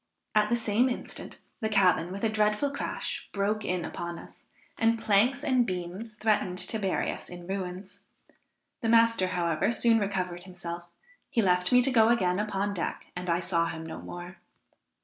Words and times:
At 0.33 0.49
the 0.49 0.55
same 0.55 0.89
instant, 0.89 1.37
the 1.59 1.69
cabin, 1.69 2.11
with 2.11 2.23
a 2.23 2.29
dreadful 2.29 2.71
crash, 2.71 3.29
broke 3.33 3.63
in 3.63 3.85
upon 3.85 4.17
us, 4.17 4.47
and 4.75 4.97
planks 4.97 5.43
and 5.43 5.63
beams 5.63 6.15
threatened 6.15 6.57
to 6.57 6.79
bury 6.79 7.11
us 7.11 7.29
in 7.29 7.45
ruins. 7.45 7.99
The 8.81 8.89
master, 8.89 9.27
however, 9.27 9.71
soon 9.71 9.99
recovered 9.99 10.45
himself; 10.45 10.85
he 11.29 11.43
left 11.43 11.71
me 11.71 11.83
to 11.83 11.91
go 11.91 12.09
again 12.09 12.39
upon 12.39 12.73
deck, 12.73 13.11
and 13.15 13.29
I 13.29 13.41
saw 13.41 13.67
him 13.67 13.85
no 13.85 13.99
more. 14.01 14.37